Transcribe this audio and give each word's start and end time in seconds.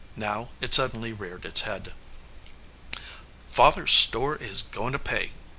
Now 0.15 0.49
it 0.61 0.73
suddenly 0.73 1.13
reared 1.13 1.45
its 1.45 1.61
head. 1.61 1.93
"Father 3.49 3.83
s 3.83 3.91
store 3.91 4.35
is 4.35 4.63
going 4.63 4.93
to 4.93 4.97
pay!" 4.97 5.31